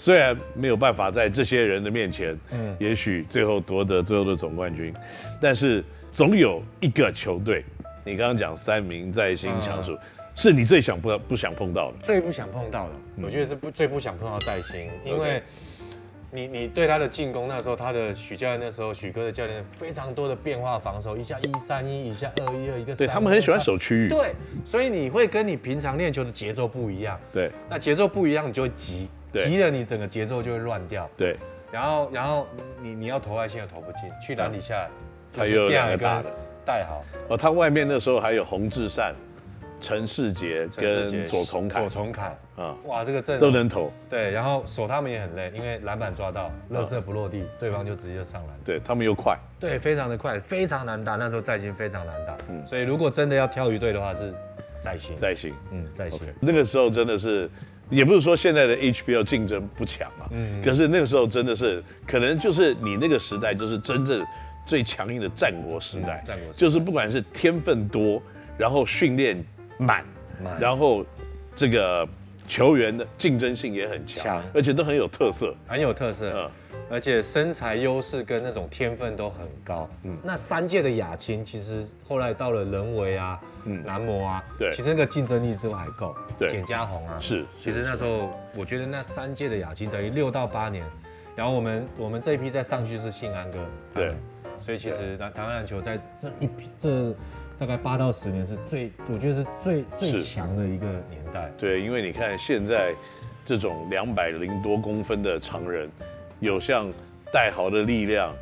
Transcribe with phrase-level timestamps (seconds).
[0.00, 4.94] 虽然没有办法在这些人的面前，嗯，也许最后夺得最后的总冠军，
[5.38, 7.62] 但是总有一个球队，
[8.02, 9.94] 你刚刚讲三名在新强叔，
[10.34, 15.42] 是你最想不不想碰到的，最不想碰到的，我觉得是不最不想碰到在兴，因为。
[16.32, 24.32] 你你对他的进攻，那时候他的许教练那时候许哥的教练非常多的变化防守，一下一三一，一下二一二，一个对他们很喜欢守区域，对，
[24.64, 31.36] 所以你会跟你平常练球的节奏不一样，对，那节奏不一样，你就会急，急了你整个节奏就会乱掉，对，
[31.70, 32.46] 然后然后
[32.80, 34.88] 你你要投外线又投不进，去篮底下
[35.32, 36.24] 他又第二个
[36.64, 39.14] 带好，哦，他外面那时候还有洪志善。
[39.82, 42.38] 陈世杰跟左崇凯，左崇凯。
[42.54, 43.90] 啊，哇，这个阵都能投。
[44.10, 48.54] 对，然后守他们也很累，因为篮板抓到，垃圾不落地，对方就直接上篮。
[48.62, 51.16] 对他们又快，对，非常的快，非常难打。
[51.16, 54.30] 那时候在新非常难打，嗯，所以如果真的要挑一队的话，是
[54.80, 56.28] 在行，在行，嗯，在新。
[56.42, 57.50] 那个时候真的是，
[57.90, 64.24] 也不是说现在的 HBL 竞争不强啊，嗯，可是那个时候真的是，可能就是你那个时代就是真正
[64.64, 68.22] 最强硬的战国时代，战国时代，就是不管是天分多，
[68.56, 69.44] 然后训练。
[69.82, 70.04] 满，
[70.60, 71.02] 然后
[71.56, 72.06] 这个
[72.46, 76.50] 球员的竞争性也很强，而且都很有特色，很有特色，嗯，
[76.90, 79.88] 而且身材优势跟那种天分都很高。
[80.02, 86.14] 嗯，那三届的亚青其实后来到了人为啊，嗯，男模啊，对，其实那个竞争力都还够。
[86.38, 90.84] 对，简家宏啊，是，其实那时候我觉得那三届的亚青等于六到八年，
[91.36, 93.58] 然后我们我们这一批再上去是信安哥，
[93.94, 94.14] 对，
[94.58, 97.14] 所以其实台台湾篮球在这一批这。
[97.60, 101.52] 大概八到十年是最，我觉得是最最强的一个年代。
[101.58, 102.94] 对，因为你看现在
[103.44, 105.86] 这种两百零多公分的常人，
[106.40, 106.90] 有像
[107.32, 108.34] 戴豪的力量，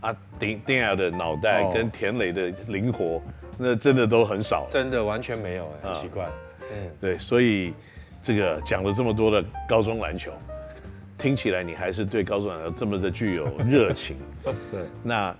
[0.00, 3.22] 啊丁丁亚的脑袋跟田磊的灵活，哦、
[3.58, 4.66] 那真的都很少。
[4.68, 6.26] 真的完全没有，很奇怪。
[6.72, 7.74] 嗯，对，所以
[8.22, 10.32] 这个讲了这么多的高中篮球，
[11.18, 14.16] 听起来你还是对高中篮球这么的具有热情。
[14.70, 15.30] 对，那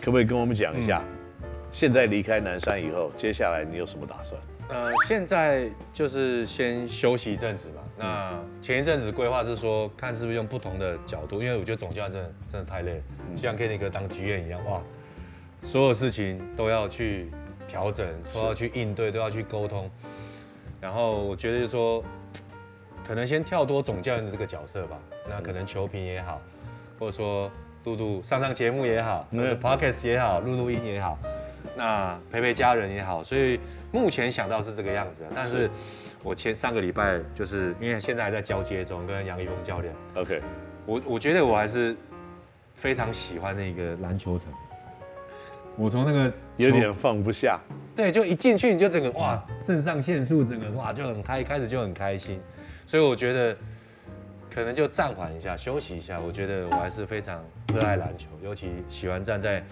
[0.00, 1.02] 可不可以跟我们讲一下？
[1.04, 1.12] 嗯
[1.68, 4.40] 现在离开南山以后，接下来你有什么打算？
[4.68, 7.82] 呃，现在就是先休息一阵子嘛。
[7.96, 13.02] 那前一阵子规划是说，看是不是用不同的角度，因为我觉得总教练真的真的太累了，
[13.34, 14.82] 就像 Kenny 哥当剧院一样，哇，
[15.60, 17.30] 所有事情都要去
[17.66, 19.88] 调整，都要去应对，都要去沟通。
[20.80, 22.04] 然后我觉得就是说，
[23.06, 24.98] 可能先跳脱总教练的这个角色吧。
[25.28, 26.40] 那可能球评也好，
[26.98, 27.50] 或者说
[27.84, 31.18] 录录上上节目也好，或者 Podcast 也好，录录音也好。
[31.76, 33.60] 那陪陪家人也好，所以
[33.92, 35.26] 目前想到是这个样子。
[35.34, 35.70] 但是，
[36.22, 39.94] 我前上个礼拜就是因为现在还在交接中，跟杨一峰教练。
[40.14, 40.42] OK，
[40.86, 41.94] 我我觉得我还是
[42.74, 44.50] 非常喜欢那个篮球场。
[45.76, 47.60] 我从那个有点放不下。
[47.94, 52.40] 对，就一进去你就整个哇，肾上腺素整个哇就很开，开始就很开心。
[52.86, 53.54] 所以我觉得
[54.50, 56.18] 可能就暂缓一下，休息一下。
[56.18, 57.44] 我觉得我还是非常
[57.74, 59.62] 热爱篮球，尤其喜欢站在。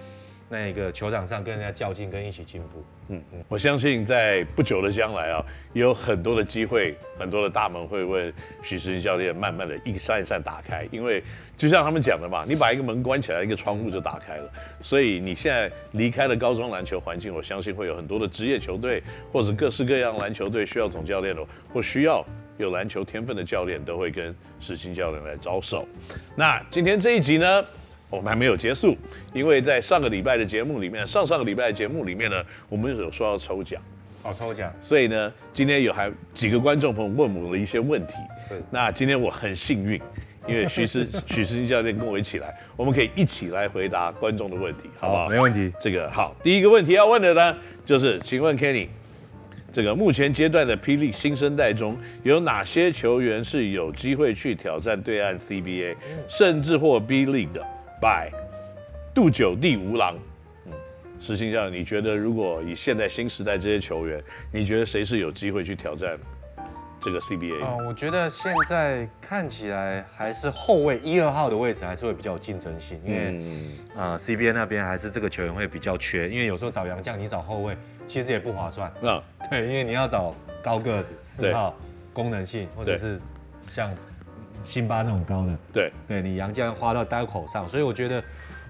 [0.48, 2.84] 那一个球场上跟人家较劲，跟一起进步。
[3.08, 8.32] 嗯嗯，我相信在不久的将来啊，也有很多的机会，很多的大门会为
[8.62, 10.86] 许时清教练慢慢的一扇一扇打开。
[10.90, 11.22] 因为
[11.56, 14.50] 就像他们讲的嘛，你把一个门关起来，一个窗户就打开了。
[14.80, 19.02] 所以你现在离开了高中篮球环境，我相信会有很多的职业球队
[19.32, 22.24] 或者各式各样篮球队需要总教练的，或需要
[22.56, 25.86] 有篮球天分的教练，都会跟时清教练来招手。
[26.34, 27.64] 那今天这一集呢，
[28.14, 28.96] 我们还没有结束，
[29.32, 33.80] 因为在上个礼拜的节目里面，上上个礼拜的节目里面呢，我们有说要抽奖，
[34.22, 38.14] 好抽奖，所以呢，今天有还几个观众朋友问我们了一些问题，
[38.48, 40.00] 是，那今天我很幸运，
[40.46, 45.28] 因为徐师许时清教练跟我一起来，我们可以一起来回答观众的问题，好不好？
[45.28, 45.72] 没问题。
[45.80, 48.88] 这个好，第一个问题要问的呢，就是请问 Kenny，
[49.72, 55.96] 这个目前阶段的霹雳新生代中有哪些球员是有机会去挑战对岸 CBA，
[56.28, 57.60] 甚至或 B League 的
[58.00, 58.30] ？by
[59.14, 60.16] 杜九弟吴郎，
[60.66, 60.72] 嗯，
[61.20, 64.22] 时清教练，你觉得如果以现在新时代这些球员，
[64.52, 66.18] 你觉得谁是有机会去挑战
[67.00, 67.62] 这个 CBA？
[67.62, 77.76] 哦，我觉得现在看起来还是后卫一二号的位置还是会比较有竞争性，因为啊、嗯呃、CBA 那边还是这个球员会比较缺，因为有时候找洋将，你找后卫
[78.06, 78.92] 其实也不划算。
[79.02, 81.74] 嗯，对，因为你要找高个子四号
[82.12, 83.20] 功能性，或者是
[83.66, 83.94] 像。
[84.64, 88.22] 辛巴这种高的，对，对你杨将花到刀口上，所以我觉得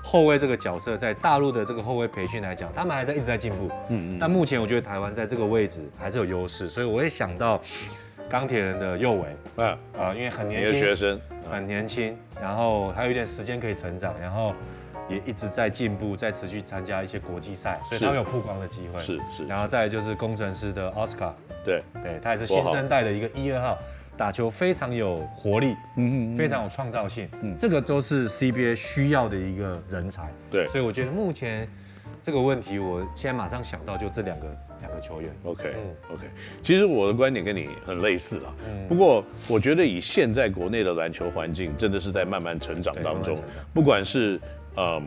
[0.02, 3.68] 后卫这个角色在大陆的这个后卫培训来讲，他们还在一直在进步。
[3.88, 4.18] 嗯嗯。
[4.18, 7.60] 但目前我觉得台湾在这个位置还是有优势，所以我会想到
[8.28, 11.20] 钢铁人的右维，嗯啊、呃，因为很年轻，学生
[11.50, 14.52] 很年轻，然后还有一点时间可以成长，然后
[15.08, 19.00] 也一直在进步，在持续参加一些国际赛，所以他有曝光的机会。
[19.00, 19.46] 是是。
[19.46, 23.78] 然后再来就是工程师的奥斯卡，对对，他也是新生代的一个一二号。
[24.16, 30.32] 打球非常有活力，嗯嗯，非常有创造性，嗯，这个都是 CBA 需要的一个人才。
[30.50, 31.68] 对，所以我觉得目前
[32.22, 34.46] 这个问题，我现在马上想到就这两个
[34.80, 35.30] 两个球员。
[35.42, 36.26] OK，嗯，OK，
[36.62, 43.36] 其实我的观点跟你很类似了，嗯，不过我觉得以现在国内的篮球环境，真的是在慢慢成长当中，
[43.72, 44.40] 不管是
[44.76, 45.02] 嗯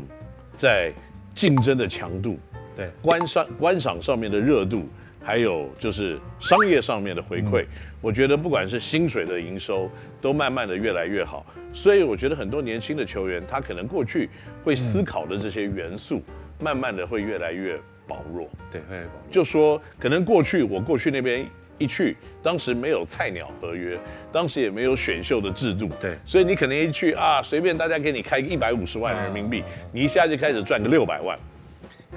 [0.56, 0.92] 在
[1.34, 2.38] 竞争的强度，
[2.76, 4.84] 对，观赏观赏上面的热度。
[5.24, 7.68] 还有就是商业上面的回馈，嗯、
[8.02, 9.90] 我觉得不管是薪水的营收，
[10.22, 11.46] 都慢慢的越来越好。
[11.74, 14.30] 所以我觉得很多年轻的球员，他可能过去
[14.64, 16.34] 会思考的这些元素，嗯、
[16.64, 17.78] 慢慢的会越来越
[18.08, 18.50] 薄弱。
[18.72, 19.32] 对，会薄弱。
[19.32, 21.46] 就说可能过去我过去那边
[21.78, 24.00] 一去，当时没有菜鸟合约，
[24.32, 25.90] 当时也没有选秀的制度。
[26.00, 31.38] 对，所以你可能一去啊，随便大家给你开一百五十万人民币，啊、你一下就开始赚个六百万。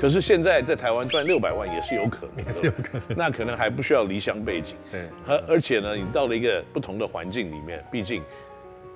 [0.00, 3.16] 可是现在在台湾赚六百万也是有可能，也是有可能。
[3.16, 5.02] 那可能还不需要离乡背景，对。
[5.26, 8.22] 而而且呢，你到了一个不同的环境里面，毕竟，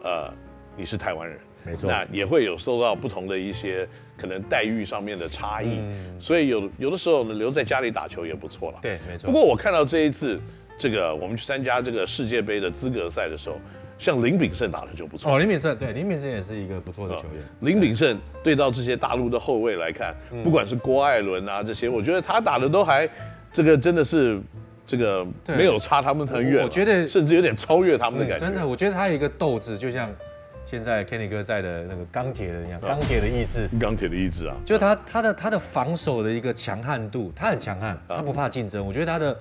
[0.03, 0.33] 呃，
[0.77, 1.91] 你是台湾人，没错。
[1.91, 3.87] 那也会有受到不同的一些
[4.17, 5.79] 可能待遇上面的差异，
[6.19, 8.79] 所以有有的时候呢，留在家里打球也不错了。
[8.81, 9.27] 对，没错。
[9.27, 10.41] 不过我看到这一次
[10.79, 13.61] 这个我们去参加这个世界杯的资格赛的时候。
[13.97, 17.43] 像林炳胜打的就不错哦，林炳胜对，林炳胜也是一个不错的球员。
[17.61, 23.09] 林炳胜对到这些大陆的后卫来看，不管是郭艾伦啊这些，我觉得他打的都还
[23.53, 24.41] 这个真的是
[24.85, 28.45] 这个没有差他们很远，我觉得甚至有点超越他们的感觉。
[28.45, 30.13] 真的，我觉得他有一个斗志，就像
[30.65, 38.85] 现在 Kenny 哥在的那个钢铁人一样，钢铁的意志，钢铁的意志啊，就他他的他的防守的一个强悍度，他很强悍，他不怕竞争。
[38.85, 39.39] 我觉得他的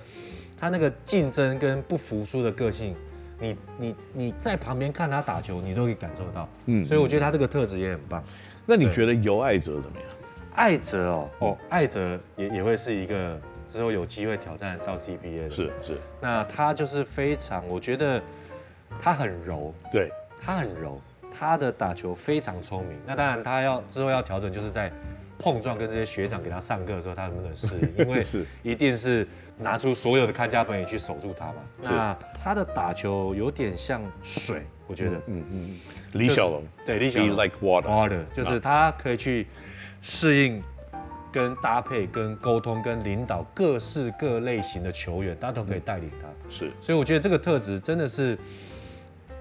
[0.56, 2.94] 他那个竞争跟不服输的个性。
[3.38, 8.22] 你你你在旁边看他打球，你都可以感受到，嗯，所以我觉得他这个特质也很棒。
[8.66, 10.08] 那你觉得尤爱哲怎么样？
[10.54, 15.98] 艾哲哦，哦，艾哲也也会是一个之后有机会挑战到 CBA 的，是是。
[16.20, 18.22] 那他就是非常，我觉得
[18.98, 20.10] 他很柔，对，
[20.40, 21.00] 他很柔，
[21.30, 22.98] 他的打球非常聪明。
[23.04, 24.92] 那当然他要之后要调整，就是在。
[25.38, 27.98] 碰撞跟这些学长给他上课的时候，他能不能适应？
[28.06, 28.24] 因为
[28.62, 29.26] 一定是
[29.58, 31.54] 拿出所有的看家本领去守住他嘛。
[31.82, 35.16] 那他的打球有点像水，我觉得。
[35.26, 35.80] 嗯嗯。
[36.12, 36.62] 李小龙。
[36.84, 37.36] 对，李小龙。
[37.36, 37.86] Like water。
[37.86, 39.46] Water，就是他可以去
[40.00, 40.62] 适应、
[41.32, 46.28] 跟搭配、跟沟通、跟领导各式各类型的球员，他都可以带领他。
[46.48, 46.70] 是。
[46.80, 48.38] 所以我觉得这个特质真的是。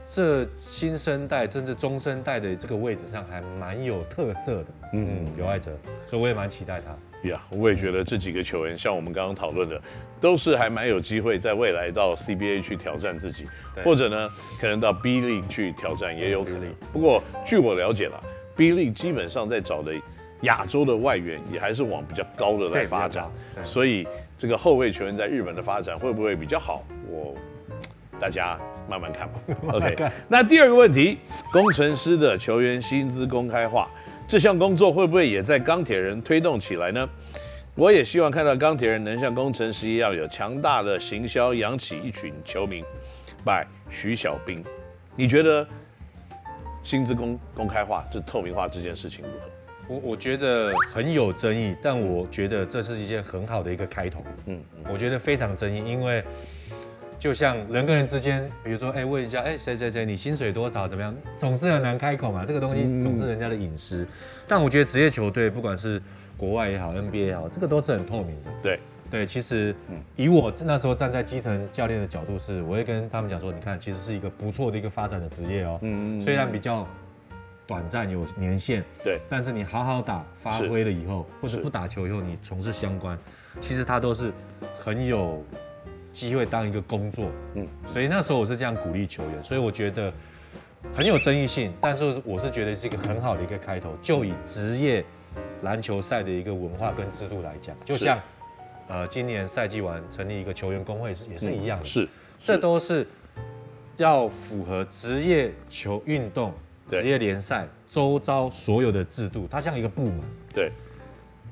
[0.05, 5.71] 这新生代甚至中生代的这个位置上还蛮有特色的，嗯，游艾哲，
[6.05, 6.89] 所以我也蛮期待他。
[7.29, 9.81] 呀，yeah, 我也觉得这几个球员，像我们刚刚讨论的，
[10.19, 13.47] 都是还蛮有机会在未来到 CBA 去挑战自己，
[13.81, 14.29] 或者呢，
[14.59, 16.63] 可能到 B League 去挑战也有可能。
[16.91, 18.21] 不过据我了解了
[18.57, 19.93] ，B League 基本上在找的
[20.41, 23.31] 亚洲的外援也还是往比较高的来发展，
[23.63, 24.05] 所以
[24.37, 26.83] 这个后卫球员在日本的发展会不会比较好？
[27.09, 27.33] 我
[28.23, 28.57] 大家。
[28.85, 29.39] 慢慢看吧。
[29.69, 29.95] OK，
[30.27, 31.17] 那第二个问题，
[31.53, 33.89] 工程师的球员薪资公开化
[34.27, 37.09] 这项工作会不会也在钢铁人推动起来呢？
[37.75, 42.83] 我也希望看到钢铁人能像工程师一样有强大的行销，养起一群球迷。
[43.45, 44.61] By 徐小兵，
[45.15, 45.65] 你觉得
[46.83, 49.47] 薪资公公开化、这透明化这件事情如何？
[49.87, 54.25] 我我觉得很有争议，但我觉得这是一件很好的一个开头。
[54.47, 54.61] 嗯，
[54.91, 56.21] 我觉得非常争议，因为。
[57.23, 60.85] 就像人跟人之间，比如说，哎，问一下，哎，谁谁谁，你薪水多少？
[60.85, 61.15] 怎么样？
[61.37, 64.01] 总是很难开口嘛，这个东西总是人家的隐私。
[64.01, 64.07] 嗯、
[64.45, 66.01] 但我觉得职业球队，不管是
[66.35, 68.51] 国外也好，NBA 也好，这个都是很透明的。
[68.61, 68.77] 对
[69.09, 69.73] 对，其实
[70.17, 75.79] 以我那时候站在基层教练的角度是，我会跟他们讲说，你看，其实是一个不错的一个发展的职业哦。
[75.81, 76.19] 嗯嗯。
[76.19, 76.85] 虽然比较
[77.65, 83.17] 短暂有年限，对，但是你好好打，发挥了以后，是或者不打球以后，你从事相关，
[83.61, 84.29] 其实它都是
[84.75, 85.41] 很有。
[86.13, 90.13] 机会当一个工作，嗯，所以那时候我是这样鼓励球员，所以我觉得
[90.93, 93.97] 很有争议性，但是我是觉得是一个很好的一个开头。
[93.99, 95.03] 就以职业
[95.63, 98.21] 篮球赛的一个文化跟制度来讲，就像
[98.87, 102.07] 呃今年赛季完成立一个球员工会是也是一样的，是，
[102.43, 103.05] 这都是
[103.97, 106.53] 要符合职业球运动、
[106.91, 110.21] 职业联赛周遭所有的制度，它像一个部门，
[110.53, 110.71] 对。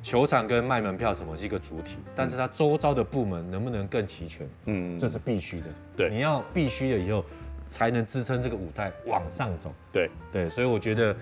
[0.01, 4.49] 球场跟卖门票什么是一个主体，但是它周遭的部门能不能更齐全？
[4.65, 5.67] 嗯，这是必须的。
[5.95, 7.23] 对，你要必须了以后，
[7.65, 9.71] 才能支撑这个舞台往上走。
[9.91, 11.15] 对对，所以我觉得，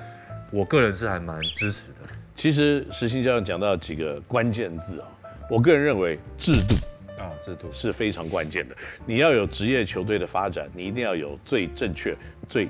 [0.49, 1.97] 我个人是还蛮支持的。
[2.37, 5.07] 其实时兴教练讲到几个关键字啊，
[5.49, 6.75] 我个人认为制度
[7.21, 8.75] 啊，制度是非常关键的。
[9.05, 12.15] 你要有职业球队的发展，你一定要有最正确、
[12.47, 12.69] 最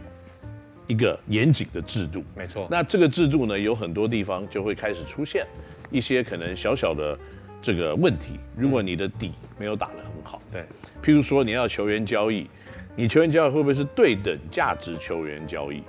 [0.88, 2.24] 一个严谨的制度。
[2.36, 2.68] 没错。
[2.72, 5.46] 那这个制度呢，有很多地方就会开始出现。
[5.92, 7.18] 一些可能小小的
[7.62, 10.62] 这个问题，如果你的底没有打得很好，对，
[11.04, 12.50] 譬如说你要球员交易，
[12.96, 15.80] 你球员交易会不会是对等价值球员交易？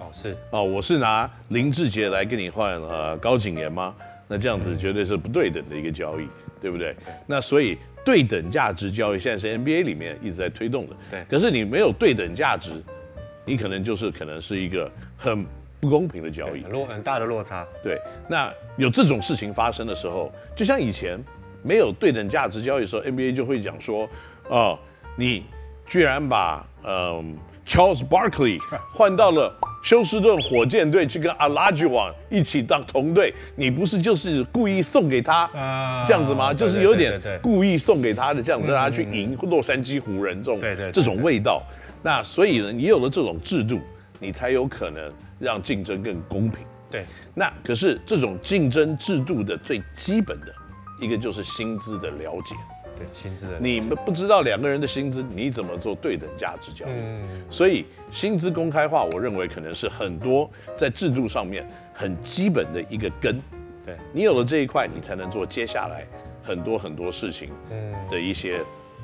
[0.00, 3.94] 哦，是哦，我是拿林志杰来跟你换呃高景言吗？
[4.26, 6.26] 那这样子绝对是不对等的一个交易，
[6.60, 6.94] 对不对？
[7.04, 10.96] 对，那所以对等价值交易现在是 NBA 里面一直在推动的。
[11.10, 12.82] 对，可是你没有对等价值，
[13.44, 15.44] 你可能就是可能是一个很
[15.80, 17.66] 不公平的交易，落很大的落差。
[17.82, 21.18] 对，那有这种事情发生的时候，就像以前
[21.62, 24.08] 没有对等价值交易的时候，NBA 就会讲说，
[24.48, 24.78] 哦，
[25.16, 25.44] 你
[25.86, 27.24] 居然把嗯、呃、
[27.66, 28.58] Charles Barkley
[28.94, 29.52] 换到了。
[29.82, 35.48] 休斯顿火箭队去跟阿拉吉王一起当同队，你不是就是故意送给他
[36.06, 36.52] 这样子吗？
[36.52, 40.60] 就是有点故意送给他的这样子，让他去赢洛杉矶湖人这种
[40.92, 41.62] 这种味道。
[42.02, 43.80] 那所以呢，你有了这种制度，
[44.20, 46.64] 你才有可能让竞争更公平。
[46.88, 47.04] 对。
[47.34, 50.54] 那可是这种竞争制度的最基本的
[51.00, 52.54] 一个就是薪资的了解。
[52.96, 56.90] 对薪资的，你们不知道两个人的薪资，你怎么做对等价值交易？
[56.90, 63.40] 嗯，所以薪资公开化，我认为可能是很多在制度上面很基本的一个根。
[63.82, 66.06] 对，你有了这一块，你才能做接下来
[66.42, 67.50] 很多很多事情
[68.10, 68.60] 的一些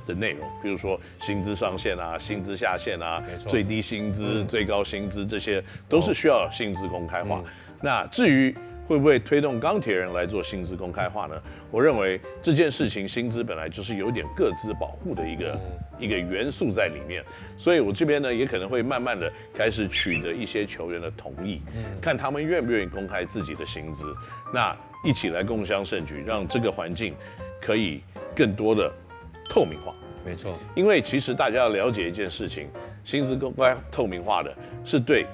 [0.06, 7.42] 的内容，比如说薪资上限啊、薪资下限啊、最低薪资、最高薪资，这些都是需要薪资公开化。
[7.82, 8.54] 那至于
[8.86, 11.34] 会不会推动钢铁人来做薪资公开化呢？
[11.72, 15.60] 我认为这件事情薪资本来就是有点各自保护的一个
[15.98, 17.24] 一个元素在里面，
[17.56, 21.60] 所以我这边呢也可能会慢慢的开始取得一些球员的同意，
[22.00, 24.14] 看他们愿不愿意公开自己的薪资，
[24.54, 27.12] 那一起来共襄盛举，让这个环境
[27.60, 28.00] 可以
[28.36, 28.92] 更多的
[29.56, 29.94] 透明化。
[30.22, 32.68] 没错，因为其实大家要了解一件事情，
[33.02, 35.24] 薪资公开透明化的是对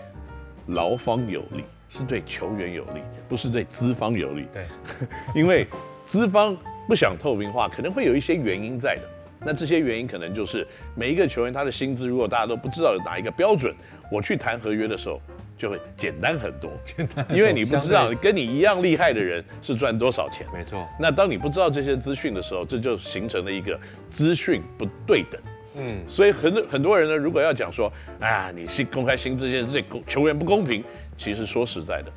[0.68, 1.64] 劳方有利。
[1.88, 4.46] 是对球员有利，不是对资方有利。
[4.50, 4.64] 对，
[5.36, 5.66] 因为
[6.06, 6.56] 资方
[6.88, 9.02] 不想透明化，可能会有一些原因在的。
[9.44, 13.74] 那这些原因可能就是每一个球员他的薪资，如果大家都不知道有哪一个标准，
[14.10, 15.20] 我去谈合约的时候
[15.62, 16.72] 就会简单很多。
[16.82, 20.44] 简单，因为你不知道跟你一样厉害的人是赚多少钱。
[20.52, 20.88] 没错。
[20.98, 23.78] 那当你不知道这些资讯的时候，这就形成了一个
[24.10, 25.40] 资讯不对等。
[25.76, 26.02] 嗯。
[26.08, 30.82] 所以很多很多人呢，如果要讲说，啊，你薪公开薪资这件事对球员不公平。
[31.16, 32.10] 其实说实在的，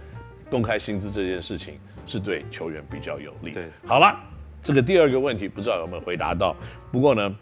[0.49, 3.51] 公开薪资这件事情是对球员比较有利。
[3.51, 4.17] 对，好了，
[4.63, 6.55] 这个第二个问题不知道有没有回答到。
[6.91, 7.35] 不过呢，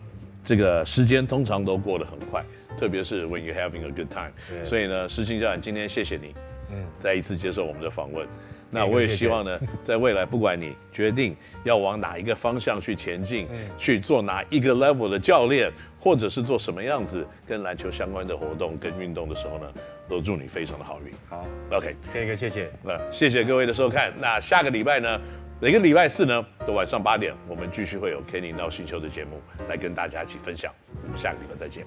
[0.43, 2.43] 这个时间通常都过得很快，
[2.77, 4.31] 特别是 when you're having a good time。
[4.63, 6.35] 所以呢，世青教练今天谢谢你，
[6.71, 8.27] 嗯，再一次接受我们的访问。
[8.75, 19.71] 那我也希望呢， 在未来不管你决定要往哪一个方向去前进，去做哪一个 level 的教练，或者是做什么样子跟篮球相关的活动跟运动的时候呢，
[20.09, 21.13] 都祝你非常的好运。
[21.29, 22.71] 好，OK，可以哥，谢谢。
[22.81, 24.11] 那谢谢各位的收看。
[24.19, 25.21] 那下个礼拜呢，
[25.61, 29.39] 每个礼拜四呢，的晚上八点，我们继续会有 Kenny NOW 星球的节目
[29.69, 30.73] 来跟大家一起分享。
[31.03, 31.85] 我们下个礼拜再见，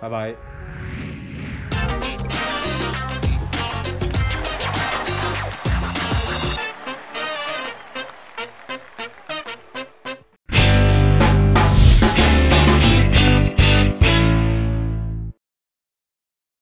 [0.00, 0.34] 拜拜，